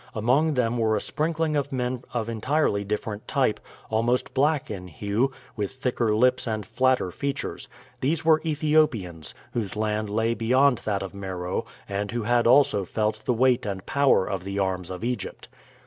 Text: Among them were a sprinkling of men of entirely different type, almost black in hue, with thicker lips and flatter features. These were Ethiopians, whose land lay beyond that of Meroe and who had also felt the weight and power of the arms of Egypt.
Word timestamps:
Among 0.15 0.55
them 0.55 0.79
were 0.79 0.95
a 0.95 0.99
sprinkling 0.99 1.55
of 1.55 1.71
men 1.71 2.01
of 2.11 2.27
entirely 2.27 2.83
different 2.83 3.27
type, 3.27 3.59
almost 3.91 4.33
black 4.33 4.71
in 4.71 4.87
hue, 4.87 5.31
with 5.55 5.73
thicker 5.73 6.15
lips 6.15 6.47
and 6.47 6.65
flatter 6.65 7.11
features. 7.11 7.69
These 7.99 8.25
were 8.25 8.41
Ethiopians, 8.43 9.35
whose 9.53 9.75
land 9.75 10.09
lay 10.09 10.33
beyond 10.33 10.79
that 10.85 11.03
of 11.03 11.13
Meroe 11.13 11.67
and 11.87 12.09
who 12.09 12.23
had 12.23 12.47
also 12.47 12.83
felt 12.83 13.21
the 13.25 13.33
weight 13.35 13.63
and 13.67 13.85
power 13.85 14.25
of 14.27 14.43
the 14.43 14.57
arms 14.57 14.89
of 14.89 15.03
Egypt. 15.03 15.49